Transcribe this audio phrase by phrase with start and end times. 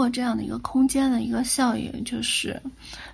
[0.00, 2.58] 过这样的一个空间的一个效应，就是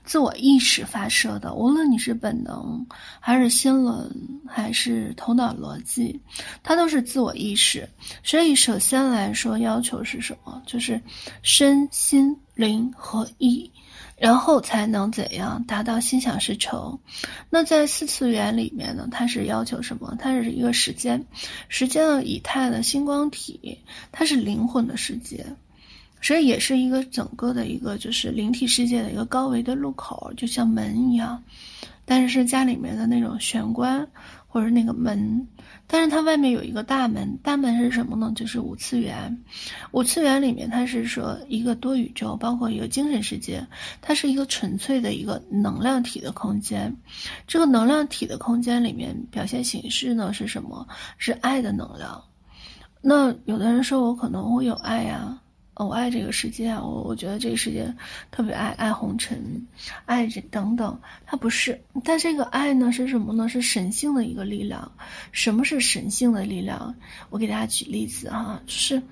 [0.04, 1.52] 自我意识发射的。
[1.52, 2.86] 无论你是本能，
[3.18, 4.08] 还是心轮，
[4.46, 6.20] 还是头脑逻辑，
[6.62, 7.88] 它都是自我意识。
[8.22, 10.62] 所以，首先来说，要求是什么？
[10.64, 11.02] 就是
[11.42, 13.68] 身心灵合一。
[14.18, 16.98] 然后才能怎样达到心想事成？
[17.50, 19.06] 那在四次元里面呢？
[19.10, 20.16] 它是要求什么？
[20.18, 21.22] 它是一个时间，
[21.68, 23.78] 时间的以太的星光体，
[24.12, 25.44] 它是灵魂的世界，
[26.20, 31.42] 所以也是一个整个的一个就是灵体世界的一个高维的入口，就像门一样，
[32.04, 34.06] 但是是家里面的那种玄关
[34.48, 35.46] 或者那个门。
[35.88, 38.32] 但是它外面有一个大门，大门是什么呢？
[38.34, 39.40] 就是五次元。
[39.92, 43.64] 五次元里面，它是说一个多宇宙，包括一个精神世界，
[44.00, 46.92] 它是一个纯粹的一个能量体的空间。
[47.46, 50.84] 这个能量体的空间里面表现形式呢是什么？
[51.18, 52.20] 是爱的能量。
[53.00, 55.38] 那有的人说我可能会有爱呀。
[55.84, 56.80] 我爱这个世界啊！
[56.82, 57.92] 我我觉得这个世界
[58.30, 59.66] 特别爱爱红尘，
[60.06, 61.78] 爱这等等，它不是。
[62.02, 63.46] 但这个爱呢是什么呢？
[63.46, 64.90] 是神性的一个力量。
[65.32, 66.94] 什么是神性的力量？
[67.28, 69.02] 我给大家举例子哈，就是，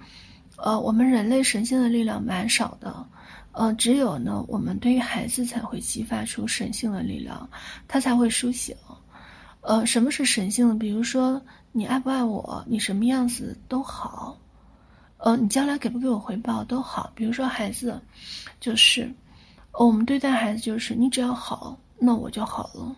[0.56, 3.06] 呃，我们人类神性的力量蛮少的，
[3.52, 7.46] 呃，只有呢，我们对于孩子才会激发出神性的力量，
[7.86, 8.74] 他才会苏醒。
[9.60, 10.74] 呃，什么是神性的？
[10.74, 12.64] 比如说，你爱不爱我？
[12.66, 14.38] 你什么样子都好。
[15.24, 17.10] 呃，你将来给不给我回报都好。
[17.14, 17.98] 比如说孩子，
[18.60, 19.10] 就是，
[19.72, 22.94] 我们对待孩子就是，你只要好，那我就好了。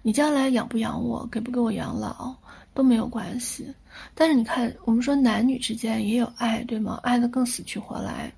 [0.00, 2.34] 你将来养不养我，给不给我养老
[2.72, 3.70] 都没有关系。
[4.14, 6.98] 但是你看，我们说男女之间也有爱，对吗？
[7.02, 8.32] 爱得更死去活来。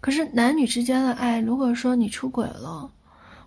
[0.00, 2.90] 可是男女之间的爱，如果说你出轨了，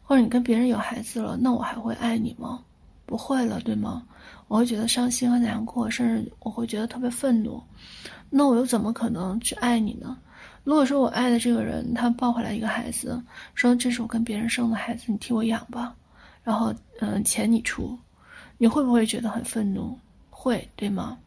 [0.04, 2.60] 或者你跟别人有孩子了，那我还会爱你吗？
[3.08, 4.04] 不会了，对吗？
[4.48, 7.60] 我会觉得伤心和难过，甚至我会觉得特别愤怒。
[8.30, 10.18] 那我又怎么可能去爱你呢？
[10.64, 13.22] 如果说我爱的这个人，他抱回来一个孩子，
[13.54, 15.96] 说这是我跟别人生的孩子，你替我养吧，
[16.44, 17.98] 然后嗯，钱你出，
[18.58, 19.98] 你会不会觉得很愤怒？
[20.30, 21.18] 会，对吗？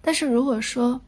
[0.00, 1.00] 但是如果说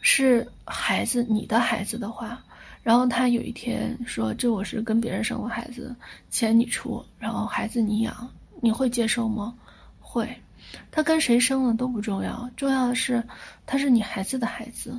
[0.00, 2.42] 是孩子，你的孩子的话，
[2.82, 5.94] 然后他有一天说这我是跟别人生的孩子，
[6.30, 8.28] 钱你出，然后孩子你养，
[8.60, 9.54] 你会接受吗？
[10.00, 10.28] 会。
[10.90, 13.22] 他跟谁生的都不重要，重要的是
[13.66, 14.98] 他是你孩子的孩子，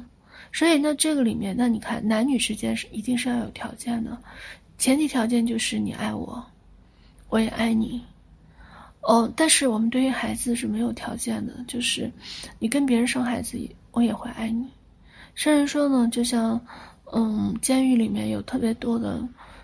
[0.51, 4.17] 所以那这个里面，那你看男女之间是一定是要有条件的，
[4.77, 6.43] 前提条件就是你爱我，
[7.29, 8.03] 我也爱你，
[9.01, 12.11] 哦，但是我们对于孩子是没有条件的，就是
[12.59, 13.57] 你跟别人生孩子，
[13.91, 14.67] 我也会爱你，
[15.35, 16.59] 甚至说呢，就像
[17.13, 19.21] 嗯，监狱里面有特别多的，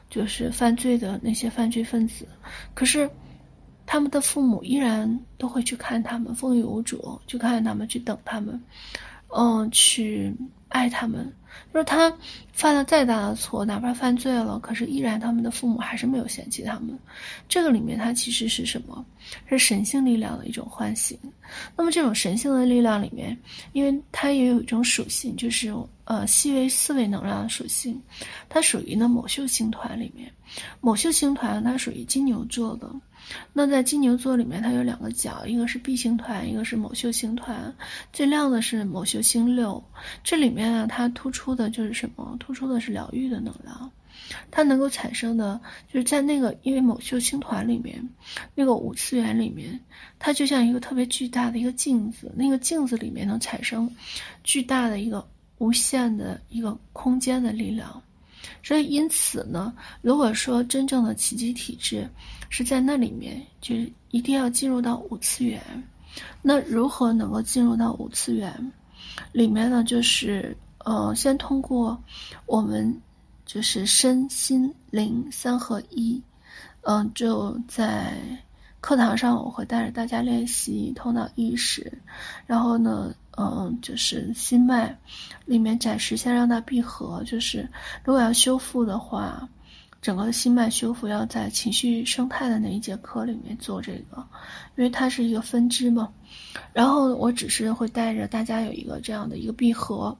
[0.09, 2.27] 就是犯罪的那些犯罪分子，
[2.73, 3.09] 可是。
[3.87, 8.61] 他们的父母依然都会去看他们，风雨无阻去看他们，去等他们，
[9.35, 10.35] 嗯，去
[10.69, 11.33] 爱他们。
[11.73, 12.13] 就是他
[12.51, 16.95] 犯了再大的错，哪怕犯罪了，可是依然他们的父母还是没有嫌弃他们。
[17.49, 19.03] 这个里面，他其实是什么？
[19.45, 21.17] 是神性力量的一种唤醒。
[21.75, 23.37] 那么这种神性的力量里面，
[23.73, 25.73] 因为它也有一种属性，就是
[26.03, 28.01] 呃细微思维能量的属性，
[28.49, 30.31] 它属于呢某秀星团里面。
[30.81, 32.89] 某秀星团它属于金牛座的。
[33.51, 37.73] 那在金牛座里面，它有两个角，一个是 B 星团，一个是某秀星团。
[38.13, 39.83] 最亮的是某秀星六，
[40.23, 42.37] 这里面啊，它突出的就是什么？
[42.39, 43.91] 突出的是疗愈的能量。
[44.51, 45.59] 它能够产生的，
[45.91, 48.07] 就是在那个因为某秀星团里面，
[48.55, 49.79] 那个五次元里面，
[50.19, 53.89] 它就像一个特别巨大的一个镜子，那个镜子里面能产生
[54.43, 55.27] 巨大的一个
[55.57, 58.01] 无限的一个空间的力量。
[58.63, 62.07] 所以，因此呢，如果说真正的奇迹体质
[62.49, 65.61] 是在那里面，就是一定要进入到五次元。
[66.41, 68.71] 那如何能够进入到五次元？
[69.31, 72.01] 里面呢，就是呃，先通过
[72.45, 73.01] 我们
[73.47, 76.21] 就是身心灵三合一，
[76.81, 78.13] 嗯、就在
[78.79, 81.91] 课堂上我会带着大家练习头脑意识，
[82.45, 83.11] 然后呢。
[83.39, 84.97] 嗯，就是心脉
[85.45, 87.23] 里面暂时先让它闭合。
[87.23, 87.69] 就是
[88.03, 89.47] 如果要修复的话，
[90.01, 94.25] 整个的心脉修复要在情绪生态的那一节课里面做这个，
[94.75, 96.09] 因为它是一个分支嘛。
[96.73, 100.15] 然后我只是会带着大家有一个这样的一个闭合，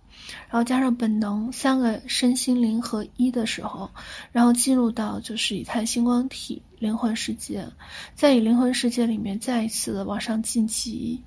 [0.49, 3.89] 然后加上本能，三个身心灵合一的时候，
[4.31, 7.65] 然后进入到就是以太星光体灵魂世界，
[8.15, 11.21] 在以灵魂世界里面再一次的往上晋级，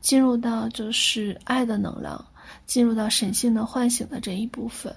[0.00, 2.22] 进入到就是爱的能量，
[2.66, 4.94] 进入到神性的唤醒的这一部分。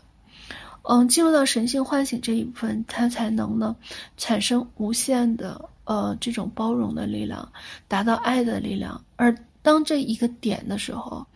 [0.90, 3.76] 嗯，进入到神性唤醒这一部分，它才能呢
[4.18, 7.52] 产生无限的呃这种包容的力量，
[7.88, 9.36] 达到爱的力量，而。
[9.64, 11.28] 当这一个点的时候，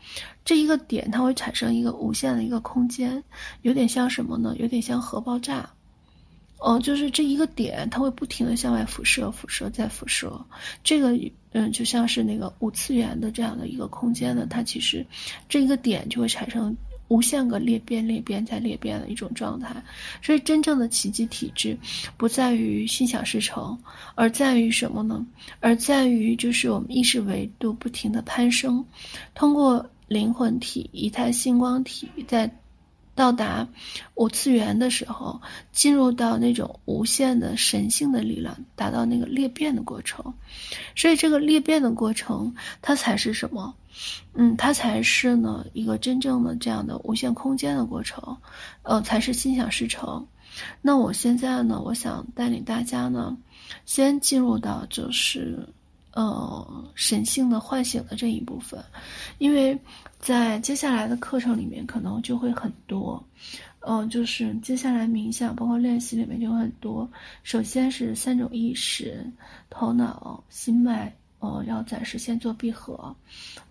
[0.45, 3.21] 这一个点它会产生一个无限的一个空间，
[3.61, 4.55] 有点像什么呢？
[4.57, 5.69] 有点像核爆炸。
[6.59, 10.45] 哦，就是这一个点，它会不停地向外辐射、辐射再辐射。
[10.81, 11.09] 这个，
[11.51, 15.05] 嗯，就像是那个五次元的这样的一个空间呢，它其实
[15.49, 16.73] 这一个点就会产生
[17.11, 19.75] 无限个裂变、裂变再裂变的一种状态。
[20.21, 21.77] 所以，真正的奇迹体质
[22.15, 23.77] 不在于心想事成，
[24.15, 25.25] 而在于什么呢？
[25.59, 28.85] 而在于就是我们意识维度不停地攀升，
[29.35, 32.49] 通过灵魂体、以太星光体在。
[33.13, 33.67] 到达
[34.15, 35.39] 五次元的时候，
[35.73, 40.33] 进入到那种无限的神性的力量，达到那个裂变的过程。
[40.95, 43.75] 所以，这个裂变的过程，它才是什么？
[44.33, 48.37] 嗯，它才是呢一个真正的这样的无限空间的过程，
[48.83, 50.25] 呃，才是心想事成。
[50.81, 53.37] 那我现在呢，我想带领大家呢，
[53.85, 55.67] 先进入到就是。
[56.13, 58.83] 呃，神性的唤醒的这一部分，
[59.37, 59.79] 因为
[60.19, 63.25] 在接下来的课程里面可能就会很多，
[63.79, 67.09] 嗯、呃，就是接下来冥想包括练习里面就很多。
[67.43, 69.25] 首先是三种意识，
[69.69, 73.13] 头脑、心脉，呃，要暂时先做闭合，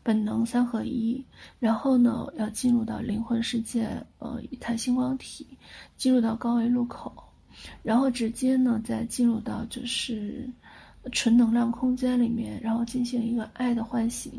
[0.03, 1.25] 本能三合一，
[1.59, 3.89] 然后呢，要进入到灵魂世界，
[4.19, 5.47] 呃，一台星光体，
[5.97, 7.11] 进入到高维路口，
[7.83, 10.47] 然后直接呢再进入到就是。
[11.13, 14.31] 纯能量空间里面，然后进行一个爱的唤醒。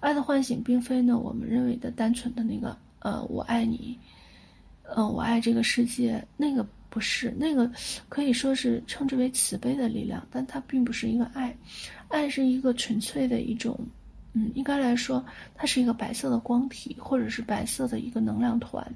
[0.00, 3.98] 爱的唤醒，并非呢我们认为的单纯的那个呃我爱你，
[4.82, 7.70] 呃我爱这个世界，那个不是，那个
[8.08, 11.56] 可以说是称之为慈悲的力量，但它并不是一个爱。
[12.08, 13.78] 爱是一个纯粹的一种，
[14.32, 15.24] 嗯，应该来说，
[15.54, 18.86] 它是一个白色的光体，或者是白色的一个能量团，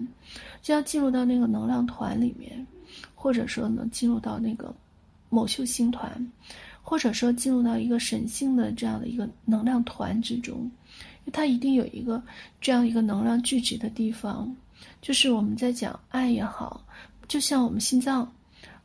[0.62, 2.66] 就要进入到那个能量团里面，
[3.14, 4.74] 或者说呢进入到那个
[5.28, 6.30] 某秀星团。
[6.84, 10.68] 或者说进入到一个神性的这样的一个能量团之中，
[11.32, 12.20] 它一定有一个
[12.60, 14.52] 这样一个能量聚集的地方，
[15.00, 16.84] 就是我们在讲爱也好，
[17.28, 18.30] 就像我们心脏，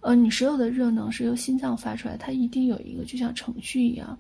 [0.02, 4.18] 呃，你所有的热能是由心脏发出来，它一定有一个就像程序一样，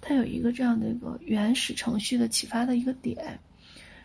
[0.00, 3.38] 它有一个这样的一个原始程序的启发的一个点。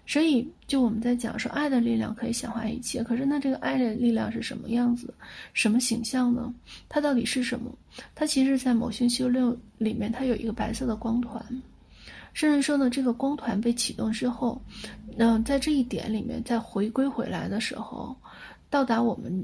[0.08, 3.04] 所以，就我们在讲说，爱的力量可以显化一切。
[3.04, 5.12] 可是，那这个爱的力量是什么样子？
[5.52, 6.54] 什么形象呢？
[6.88, 7.76] 它到底是什么？
[8.14, 11.44] 它其实，在某星修六里面，它有一个白色的光团。
[12.34, 14.62] 甚至说呢，这个光团被启动之后，
[15.18, 18.16] 嗯、在这一点里面，再回归回来的时候，
[18.70, 19.44] 到达我们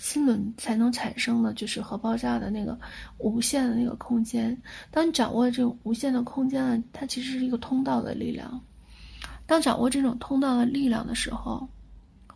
[0.00, 2.76] 心轮才能产生的，就是核爆炸的那个
[3.18, 4.56] 无限的那个空间。
[4.90, 8.58] 当你掌握这种无限的空间呢，它其实是一个通道的力量。
[9.46, 11.68] 当掌握这种通道的力量的时候，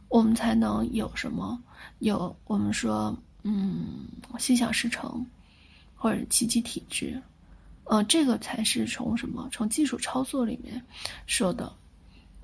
[0.08, 1.58] 我们才能有什么？
[2.00, 4.06] 有我们说，嗯，
[4.38, 5.24] 心想事成，
[5.96, 7.18] 或者奇迹体质，
[7.84, 9.48] 呃，这个才是从什么？
[9.50, 10.80] 从技术操作里面
[11.26, 11.72] 说的。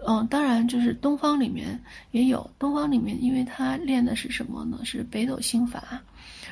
[0.07, 1.81] 嗯、当然就是东方里面
[2.11, 4.81] 也有，东方里面因为它练的是什么呢？
[4.85, 6.01] 是北斗星法，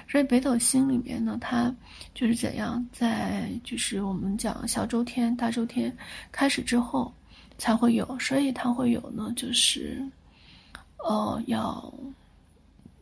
[0.09, 1.75] 所以北斗星里面呢，它
[2.15, 5.97] 就是怎样，在就是我们讲小周天、大周天
[6.33, 7.13] 开始之后。
[7.61, 10.01] 才会有，所以它会有呢，就是，
[10.99, 11.93] 呃，要，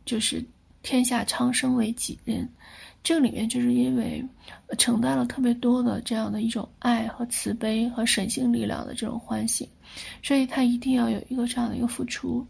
[0.03, 0.43] 就是
[0.81, 2.49] 天下苍生为己任，
[3.03, 4.23] 这个里面就是因为
[4.77, 9.67] 承担了特别多的这样的一种爱和慈悲和神性力量的这种唤醒，
[10.21, 12.45] 所以他一定要有一个这样的一个付出，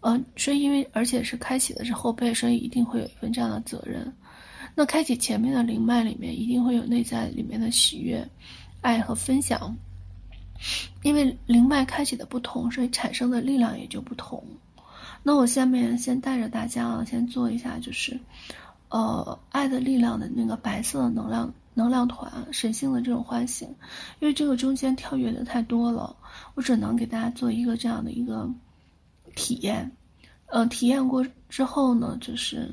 [0.00, 4.12] 呃，所以因为而且是开启的是后辈，所以一定会有一份这样的责任。
[4.76, 8.24] 那开启前面的灵脉里面，一定会有内在里面的喜悦、
[8.80, 9.76] 爱和分享。
[11.02, 14.44] 因为灵脉开启的不同，所以产生的力量也就不同。
[15.22, 18.18] 那我下面先带着大家啊，先做一下，就是，
[18.90, 23.66] 呃，爱的力量的那个白色的能量能量团，神性的这种唤醒。
[24.20, 26.14] 因为这个中间跳跃的太多了，
[26.54, 28.48] 我只能给大家做一个这样的一个
[29.34, 29.90] 体验。
[30.46, 32.70] 呃，体验过之后呢，就是，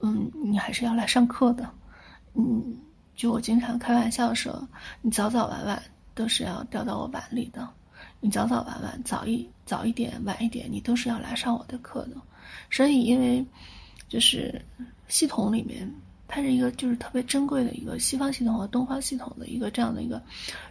[0.00, 1.68] 嗯，你还是要来上课的。
[2.34, 2.76] 嗯，
[3.16, 4.68] 就我经常开玩笑说，
[5.00, 5.82] 你早早晚晚。
[6.18, 7.68] 都是要掉到我碗里的，
[8.18, 12.16] 你早早晚晚，早一早一点，晚一点，你都是要来上我的课的。
[12.72, 13.46] 所以，因为
[14.08, 14.60] 就是
[15.08, 15.90] 系统里面，
[16.26, 20.22] 它是一个就是特别珍贵的一个西方系统和东方系统的一个这样的一个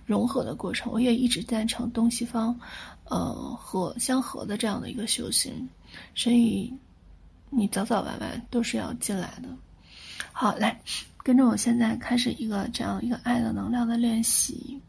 [0.06, 0.92] 融合的过程。
[0.92, 2.60] 我也一直赞成东西方，
[3.06, 5.70] 呃，和相合的这样的一个修行。
[6.14, 6.74] 所以，
[7.50, 9.50] 你早早晚晚都是要进来的。
[10.32, 10.80] 好，来
[11.24, 14.80] 跟着我现在开始一个这样一个爱的能量的练习。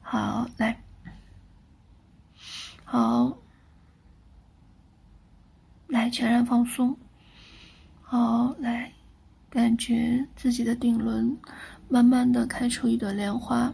[0.00, 0.80] 好，来，
[2.84, 3.36] 好，
[5.88, 6.96] 来全然放松。
[8.06, 8.92] 好，来，
[9.48, 11.36] 感觉自己的顶轮
[11.88, 13.72] 慢慢的开出一朵莲花。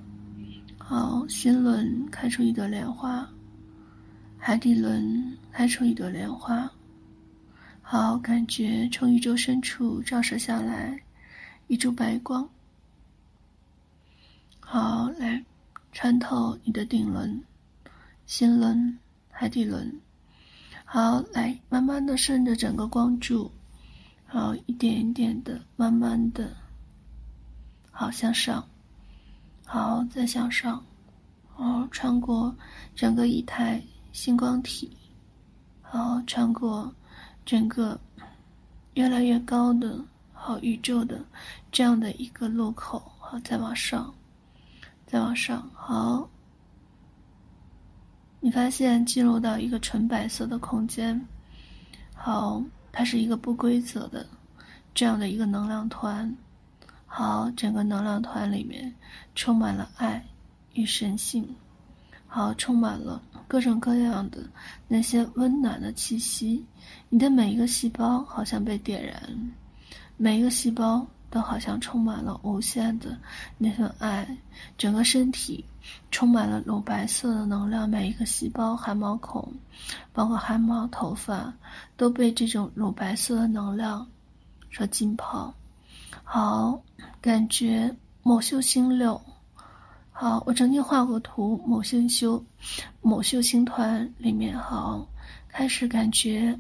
[0.79, 3.29] 好，心轮开出一朵莲花，
[4.39, 6.71] 海底轮开出一朵莲花。
[7.83, 10.99] 好，感觉从宇宙深处照射下来
[11.67, 12.49] 一束白光。
[14.61, 15.45] 好，来
[15.93, 17.43] 穿透你的顶轮、
[18.27, 18.97] 心轮、
[19.29, 19.93] 海底轮。
[20.85, 23.51] 好，来慢慢的顺着整个光柱，
[24.33, 26.49] 好，一点一点的，慢慢的，
[27.91, 28.65] 好向上，
[29.67, 30.81] 好再向上，
[31.49, 32.55] 好穿过
[32.95, 33.83] 整个以太
[34.13, 34.97] 星光体，
[35.83, 36.95] 好穿过。
[37.45, 37.99] 整个
[38.95, 39.99] 越来越高的
[40.33, 41.25] 好宇宙的
[41.73, 44.15] 这样的一个路口，好，再往上，
[45.07, 46.29] 再往上，好，
[48.39, 51.21] 你发现进入到一个纯白色的空间，
[52.15, 54.27] 好，它是一个不规则的
[54.95, 56.35] 这样的一个能量团，
[57.07, 58.93] 好，整个能量团里面
[59.35, 60.25] 充满了爱
[60.75, 61.49] 与神性。
[62.27, 64.39] 好，充满了各种各样的
[64.87, 66.65] 那些温暖的气息。
[67.09, 69.53] 你的每一个细胞好像被点燃，
[70.17, 73.19] 每一个细胞都好像充满了无限的
[73.59, 74.25] 那份爱。
[74.79, 75.65] 整个身体
[76.11, 79.53] 充满了乳白色的能量，每一个细胞、汗毛孔，
[80.13, 81.53] 包括汗毛、头发，
[81.97, 84.07] 都被这种乳白色的能量
[84.71, 85.55] 所浸泡。
[86.25, 86.81] 好，
[87.21, 89.21] 感觉某秀星六。
[90.13, 92.45] 好，我曾经画过图，某星修，
[93.01, 95.09] 某秀星团里面，好，
[95.49, 96.59] 开始感觉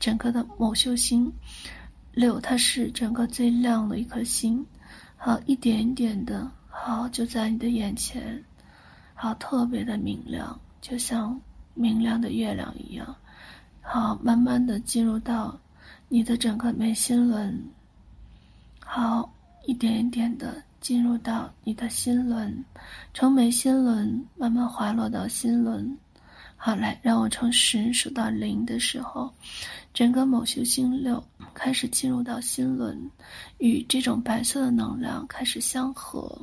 [0.00, 1.32] 整个的某秀星
[2.10, 4.66] 六，它是整个最亮的一颗星，
[5.16, 8.42] 好，一点一点的，好，就在你的眼前，
[9.14, 11.40] 好，特别的明亮，就像
[11.74, 13.14] 明亮的月亮一样，
[13.82, 15.56] 好，慢慢的进入到
[16.08, 17.62] 你的整个眉心轮，
[18.80, 19.32] 好，
[19.66, 20.60] 一点一点的。
[20.82, 22.64] 进入到你的心轮，
[23.14, 25.96] 从眉心轮慢慢滑落到心轮。
[26.56, 29.32] 好，来，让我从十数到零的时候，
[29.94, 31.22] 整个某修星六
[31.54, 33.00] 开始进入到心轮，
[33.58, 36.36] 与这种白色的能量开始相合。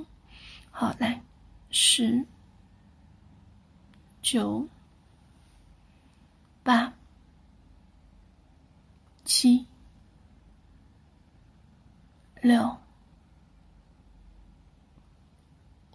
[0.79, 1.21] 好，来，
[1.71, 2.25] 十、
[4.21, 4.65] 九、
[6.63, 6.93] 八、
[9.25, 9.67] 七、
[12.41, 12.77] 六。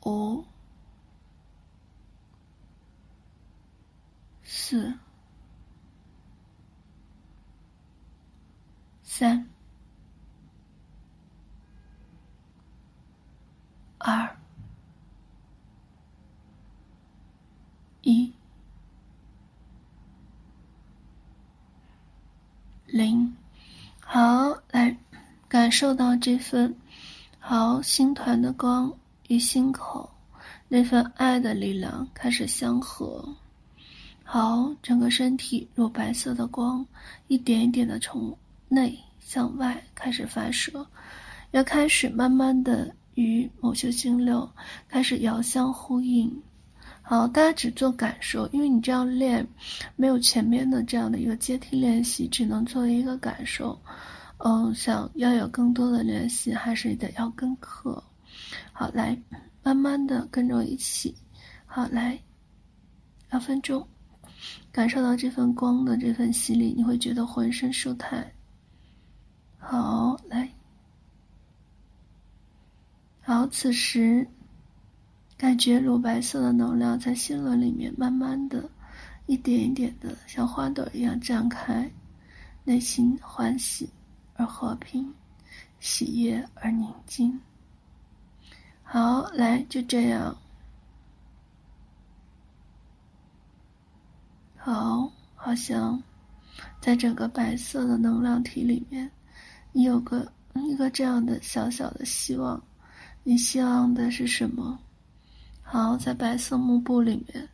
[0.05, 0.45] 五、
[4.43, 4.99] 四、
[9.03, 9.49] 三、
[13.97, 14.37] 二、
[18.03, 18.31] 一、
[22.95, 23.35] 零，
[23.99, 24.97] 好，来
[25.49, 26.73] 感受到这份
[27.41, 28.89] 好星团的光。
[29.27, 30.09] 与心口
[30.69, 33.29] 那份爱的力量开始相合，
[34.23, 36.87] 好，整个身体乳白色的光
[37.27, 38.37] 一点一点的从
[38.69, 40.87] 内向外开始发射，
[41.51, 44.49] 要开始慢慢的与某些星流
[44.89, 46.33] 开始遥相呼应。
[47.07, 49.47] 好，大家只做感受，因为你这样练
[49.95, 53.79] 没有前面的这样的一个阶梯练习，只能做一个感受。
[54.39, 58.03] 嗯，想要有更多的练习，还是得要跟课。
[58.73, 59.15] 好，来，
[59.63, 61.15] 慢慢的跟着我一起。
[61.67, 62.19] 好，来，
[63.31, 63.87] 两分钟，
[64.73, 68.27] 感受到这份光的这份洗礼，你会觉得浑身舒坦。
[69.59, 70.51] 好，来，
[73.21, 74.27] 好，此时
[75.37, 78.71] 感觉乳白色的能量在心轮里面，慢慢的，
[79.26, 81.91] 一点一点的，像花朵一样绽开，
[82.62, 83.88] 内心欢喜
[84.35, 85.12] 而和平，
[85.81, 87.38] 喜悦而宁静。
[88.83, 90.37] 好，来，就这样。
[94.57, 96.00] 好，好像
[96.81, 99.11] 在整个白色的能量体里面，
[99.73, 102.62] 你有个一个这样的小小的希望。
[103.25, 104.79] 你希望的是什么？
[105.75, 107.49] 好，在白色幕布里面。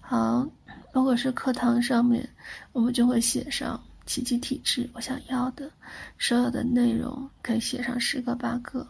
[0.00, 0.48] 好，
[0.92, 2.24] 如果是课堂上面，
[2.70, 5.68] 我们就会写上奇迹体质，我想要的
[6.16, 8.86] 所有的内容，可以写上十个八个。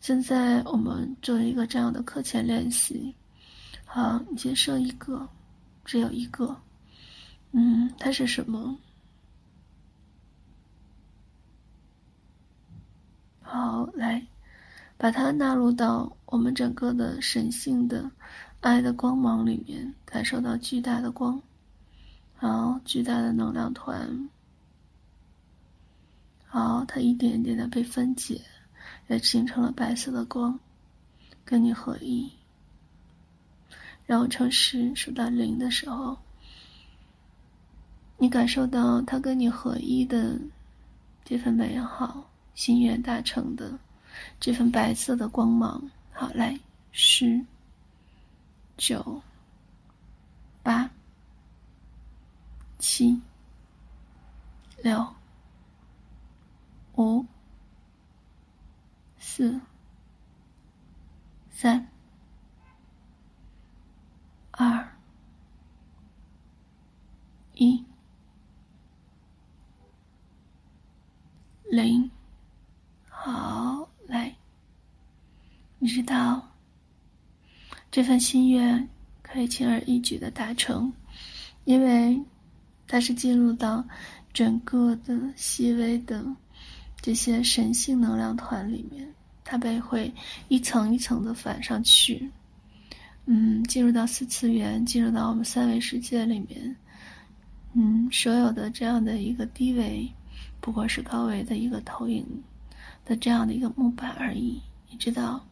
[0.00, 3.14] 现在我们做一个这样的课前练习，
[3.84, 5.28] 好，你先设一个，
[5.84, 6.60] 只有一个，
[7.52, 8.76] 嗯，它是什么？
[13.40, 14.26] 好，来，
[14.96, 18.10] 把它纳入到我们整个的神性的
[18.60, 21.40] 爱的光芒里面，感受到巨大的光，
[22.36, 24.28] 好，巨大的能量团，
[26.46, 28.40] 好，它一点一点的被分解。
[29.08, 30.58] 也形成了白色的光，
[31.44, 32.28] 跟你合一。
[34.04, 36.16] 然后从十数到零的时候，
[38.18, 40.36] 你感受到他跟你合一的
[41.24, 43.78] 这份美好，心愿达成的
[44.38, 45.90] 这份白色的光芒。
[46.12, 46.58] 好，来，
[46.92, 47.44] 十、
[48.76, 49.22] 九、
[50.62, 50.90] 八、
[52.78, 53.20] 七、
[54.82, 55.14] 六、
[56.94, 57.26] 五、
[59.18, 59.60] 四、
[61.50, 61.88] 三、
[64.52, 64.88] 二、
[67.54, 67.84] 一、
[71.64, 72.10] 零。
[73.08, 74.34] 好，来，
[75.78, 76.52] 你知道，
[77.90, 78.88] 这份心愿
[79.22, 80.92] 可以轻而易举的达成，
[81.64, 82.20] 因为
[82.86, 83.84] 它是进入到
[84.32, 86.24] 整个的细微的
[87.02, 89.12] 这些神性能量团里面，
[89.44, 90.12] 它被会
[90.48, 92.30] 一层一层的反上去。
[93.28, 96.76] 嗯，进入到四次元，进入到我们三维世界里面，
[97.72, 100.08] 嗯，所有的这样的一个低维，
[100.60, 102.24] 不过是高维的一个投影
[103.06, 104.60] 的这样的一个木板而已。
[104.90, 105.42] 你知道，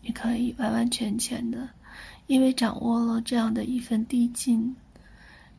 [0.00, 1.68] 你可以完完全全的，
[2.26, 4.74] 因为掌握了这样的一份递进，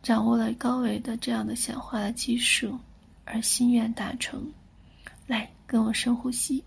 [0.01, 2.79] 掌握了高维的这样的显化的技术，
[3.25, 4.51] 而心愿达成。
[5.27, 6.63] 来，跟我深呼吸，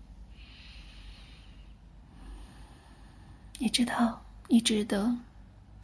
[3.57, 4.21] 你知道。
[4.51, 5.15] 你值得，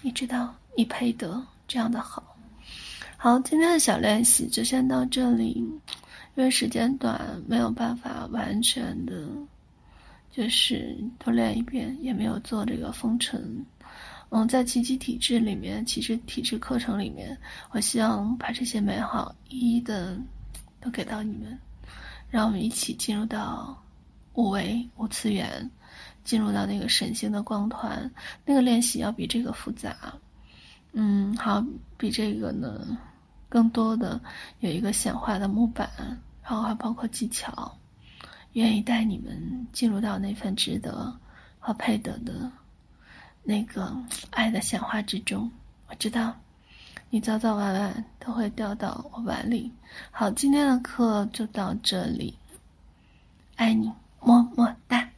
[0.01, 2.35] 你知道，你配得这样的好。
[3.15, 5.63] 好，今天的小练习就先到这里，
[6.35, 9.27] 因为时间短，没有办法完全的，
[10.31, 13.65] 就是都练一遍，也没有做这个封尘。
[14.29, 17.37] 嗯，在奇迹体质里面，其实体质课程里面，
[17.71, 20.17] 我希望把这些美好一一的
[20.79, 21.57] 都给到你们，
[22.29, 23.81] 让我们一起进入到
[24.33, 25.69] 五维五次元。
[26.25, 28.11] 进入到那个神性的光团，
[28.43, 29.95] 那个练习要比这个复杂，
[30.91, 31.63] 嗯，好，
[31.99, 32.97] 比这个呢
[33.49, 34.19] 更多的
[34.59, 35.89] 有一个显化的木板，
[36.43, 37.77] 然后还包括技巧，
[38.53, 41.15] 愿意带你们进入到那份值得
[41.59, 42.51] 和配得的
[43.43, 43.95] 那个
[44.31, 45.51] 爱的显化之中。
[45.87, 46.35] 我知道
[47.09, 49.71] 你早早晚晚都会掉到我碗里。
[50.11, 52.37] 好，今天的课就到这里，
[53.55, 55.09] 爱你，么么哒。